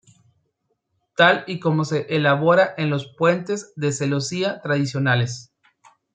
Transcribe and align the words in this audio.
Tal 1.15 1.43
y 1.45 1.59
como 1.59 1.85
se 1.85 2.07
elabora 2.09 2.73
en 2.75 2.89
los 2.89 3.05
puentes 3.15 3.71
de 3.75 3.91
celosía 3.91 4.59
tradicionales. 4.59 5.51